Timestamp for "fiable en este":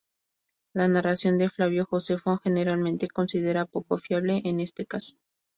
3.99-4.87